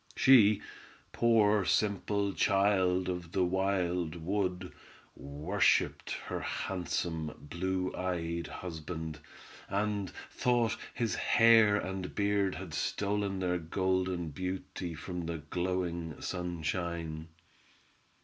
[0.15, 0.63] She,
[1.11, 4.73] poor simple child of the wild wood,
[5.15, 9.19] worshiped her handsome, blue eyed husband,
[9.69, 17.27] and thought his hair and beard had stolen their golden beauty from the glowing sunshine.